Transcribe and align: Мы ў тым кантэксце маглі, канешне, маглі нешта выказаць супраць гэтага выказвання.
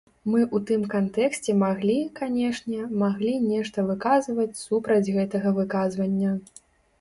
Мы 0.31 0.39
ў 0.45 0.57
тым 0.69 0.85
кантэксце 0.93 1.53
маглі, 1.63 1.97
канешне, 2.19 2.79
маглі 3.03 3.35
нешта 3.51 3.85
выказаць 3.91 4.47
супраць 4.63 5.13
гэтага 5.19 5.55
выказвання. 5.61 6.35